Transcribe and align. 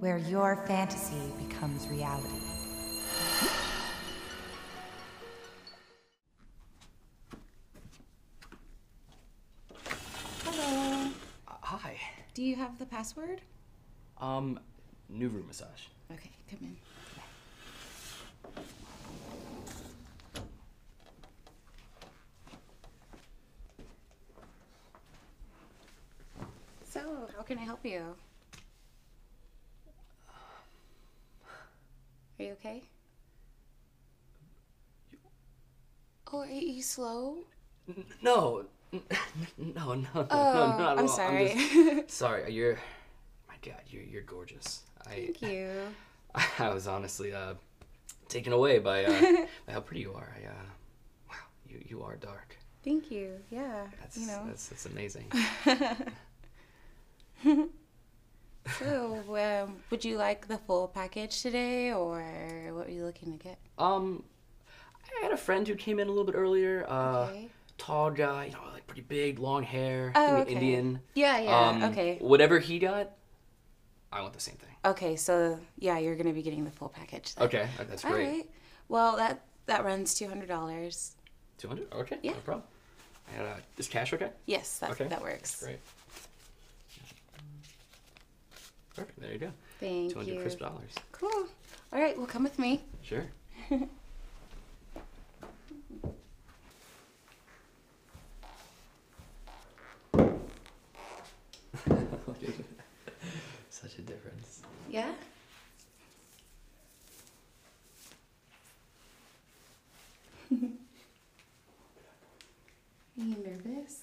where 0.00 0.18
your 0.18 0.56
fantasy 0.66 1.32
becomes 1.48 1.88
reality. 1.88 2.28
Hello. 10.44 11.10
Uh, 11.48 11.52
hi. 11.62 11.96
Do 12.34 12.42
you 12.42 12.56
have 12.56 12.78
the 12.78 12.86
password? 12.86 13.40
Um, 14.20 14.60
new 15.08 15.28
room 15.28 15.46
massage. 15.46 15.86
Okay, 16.12 16.30
come 16.50 16.58
in. 16.62 16.76
So, 26.84 27.28
how 27.36 27.42
can 27.42 27.58
I 27.58 27.62
help 27.62 27.84
you? 27.84 28.14
You 32.44 32.52
okay? 32.52 32.82
Oh, 36.32 36.40
are 36.40 36.46
you 36.46 36.82
slow? 36.82 37.38
No, 38.22 38.64
no, 38.92 39.00
no, 39.58 39.94
no, 39.94 40.06
Oh, 40.14 40.76
not 40.78 40.80
at 40.80 40.98
I'm 40.98 40.98
all. 41.00 41.08
sorry. 41.08 41.54
just- 41.54 42.10
sorry, 42.16 42.52
you're. 42.52 42.78
My 43.48 43.54
God, 43.62 43.82
you're 43.88 44.02
you're 44.04 44.22
gorgeous. 44.22 44.82
I 45.06 45.10
Thank 45.32 45.42
you. 45.42 45.70
I 46.58 46.72
was 46.72 46.86
honestly 46.86 47.32
uh 47.34 47.54
taken 48.28 48.52
away 48.52 48.78
by 48.78 49.04
uh 49.04 49.46
by 49.66 49.72
how 49.72 49.80
pretty 49.80 50.00
you 50.02 50.12
are. 50.14 50.34
I 50.40 50.46
uh, 50.46 50.52
wow, 51.28 51.36
you 51.68 51.82
you 51.88 52.02
are 52.02 52.16
dark. 52.16 52.56
Thank 52.84 53.10
you. 53.10 53.32
Yeah. 53.50 53.86
That's 54.00 54.16
you 54.16 54.26
know. 54.26 54.42
that's 54.46 54.68
that's 54.68 54.86
amazing. 54.86 55.26
So, 58.78 59.64
um, 59.66 59.76
would 59.90 60.04
you 60.04 60.16
like 60.16 60.48
the 60.48 60.58
full 60.58 60.88
package 60.88 61.42
today, 61.42 61.92
or 61.92 62.22
what 62.72 62.86
were 62.86 62.92
you 62.92 63.04
looking 63.04 63.36
to 63.38 63.42
get? 63.42 63.58
Um, 63.78 64.24
I 64.68 65.22
had 65.24 65.32
a 65.32 65.36
friend 65.36 65.66
who 65.66 65.74
came 65.74 65.98
in 65.98 66.08
a 66.08 66.10
little 66.10 66.24
bit 66.24 66.34
earlier. 66.34 66.84
Uh, 66.88 67.26
Okay. 67.28 67.48
tall 67.78 68.10
guy, 68.10 68.46
you 68.46 68.52
know, 68.52 68.58
like 68.72 68.86
pretty 68.86 69.02
big, 69.02 69.38
long 69.38 69.62
hair, 69.62 70.12
Oh, 70.14 70.36
okay. 70.38 70.52
Indian. 70.52 71.00
Yeah, 71.14 71.38
yeah. 71.38 71.68
Um, 71.68 71.84
okay. 71.84 72.18
Whatever 72.20 72.58
he 72.58 72.78
got, 72.78 73.10
I 74.12 74.22
want 74.22 74.32
the 74.34 74.40
same 74.40 74.56
thing. 74.56 74.70
Okay, 74.84 75.16
so 75.16 75.58
yeah, 75.78 75.98
you're 75.98 76.16
gonna 76.16 76.32
be 76.32 76.42
getting 76.42 76.64
the 76.64 76.70
full 76.70 76.88
package. 76.88 77.34
Then. 77.34 77.46
Okay, 77.46 77.68
that's 77.88 78.04
great. 78.04 78.26
right. 78.28 78.50
Well, 78.88 79.16
that 79.16 79.40
that 79.66 79.84
runs 79.84 80.14
two 80.14 80.28
hundred 80.28 80.48
dollars. 80.48 81.12
Two 81.58 81.68
hundred. 81.68 81.92
Okay. 81.92 82.18
Yeah. 82.22 82.32
No 82.32 82.38
problem. 82.38 82.64
And 83.36 83.46
uh, 83.46 83.54
is 83.78 83.88
cash 83.88 84.12
okay? 84.12 84.30
Yes, 84.46 84.78
that 84.78 84.90
Okay. 84.92 85.06
that 85.08 85.22
works. 85.22 85.62
Great. 85.64 85.78
Perfect. 88.94 89.20
There 89.20 89.32
you 89.32 89.38
go. 89.38 89.50
Thank 89.80 90.12
Two 90.12 90.18
hundred 90.18 90.34
you. 90.36 90.40
crisp 90.40 90.60
dollars. 90.60 90.92
Cool. 91.12 91.46
All 91.92 92.00
right. 92.00 92.16
Well, 92.16 92.26
come 92.26 92.44
with 92.44 92.58
me. 92.58 92.82
Sure. 93.02 93.24
Such 103.70 103.98
a 103.98 104.02
difference. 104.02 104.62
Yeah. 104.88 105.10
Are 110.50 110.56
you 113.16 113.36
nervous? 113.44 114.02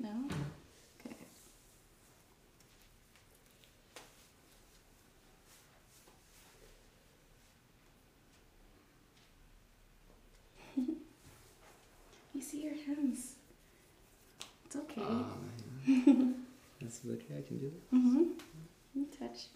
No. 0.00 0.10
Good. 1.02 1.14
you 12.34 12.37
see 12.48 12.62
your 12.62 12.74
hands. 12.86 13.34
It's 14.64 14.76
okay. 14.76 15.02
That's 16.80 17.00
okay. 17.06 17.34
I 17.36 17.42
can 17.46 17.58
do 17.58 17.66
it. 17.66 17.94
Mm-hmm. 17.94 18.22
You 18.94 19.06
touch. 19.18 19.48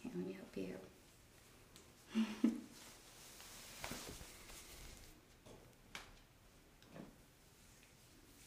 Here, 0.00 0.12
let 0.16 0.26
me 0.26 0.32
help 0.32 0.56
you. 0.56 0.74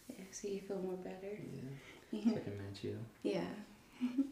yeah, 0.09 0.25
so 0.31 0.47
you 0.49 0.59
feel 0.59 0.79
more 0.79 0.95
better? 0.95 1.15
Yeah. 1.23 1.69
Yeah. 2.11 2.35
I 2.35 2.39
can 2.39 2.57
match 2.57 2.83
you. 2.83 2.97
Yeah. 3.23 3.41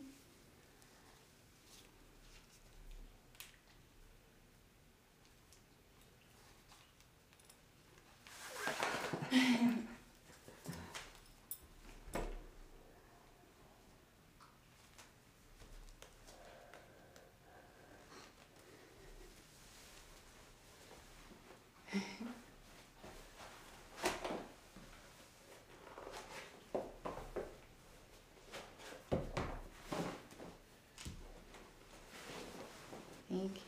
Thank 33.29 33.59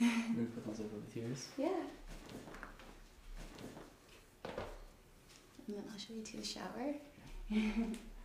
you. 0.00 0.48
I'm 0.66 0.72
gonna 0.72 0.78
put 0.78 0.78
those 0.78 0.86
over 0.86 0.96
with 0.96 1.16
yours. 1.16 1.46
Yeah. 1.56 1.68
And 5.66 5.76
then 5.76 5.84
I'll 5.92 5.98
show 5.98 6.14
you 6.14 6.22
to 6.22 6.36
the 6.36 6.44
shower. 6.44 6.94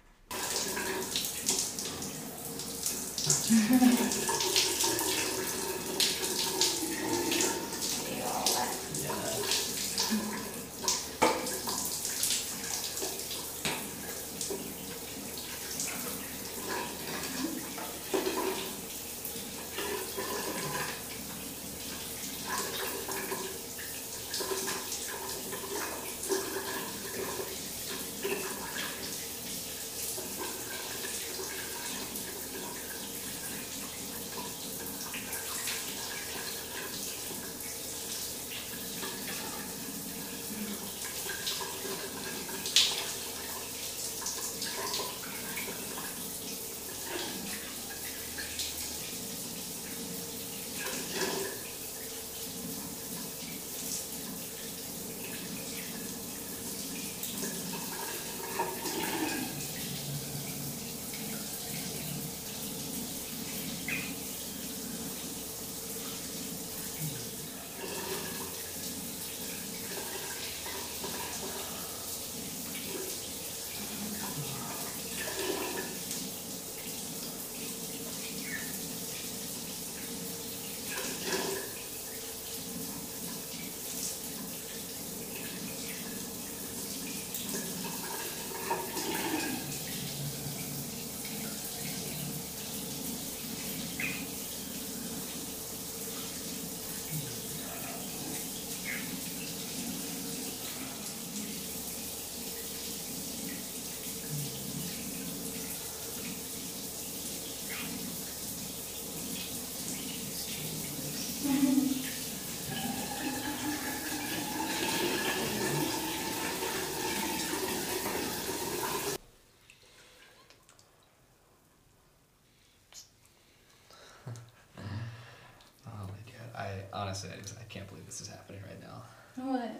honestly, 126.93 127.29
I 127.33 127.41
just 127.41 127.57
I 127.59 127.63
can't 127.63 127.87
believe 127.87 128.05
this 128.05 128.21
is 128.21 128.27
happening 128.27 128.61
right 128.67 128.81
now. 128.81 129.03
What? 129.43 129.71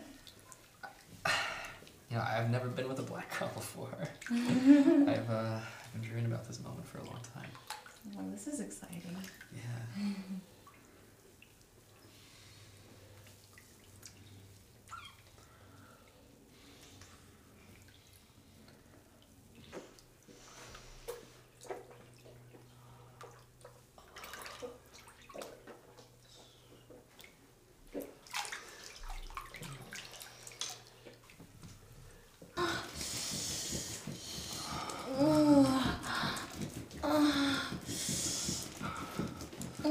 You 2.10 2.18
know, 2.18 2.24
I've 2.24 2.50
never 2.50 2.68
been 2.68 2.90
with 2.90 3.00
a 3.00 3.04
black 3.04 3.38
girl 3.40 3.50
before. 3.54 3.90
I've 4.32 5.30
uh, 5.30 5.60
been 5.94 6.02
dreaming 6.02 6.26
about 6.26 6.46
this 6.46 6.62
moment 6.62 6.86
for 6.86 6.98
a 7.00 7.04
long 7.06 7.20
time. 7.34 7.50
Well, 8.16 8.26
this 8.32 8.48
is 8.48 8.60
exciting. 8.60 9.04
Yeah. 9.54 10.04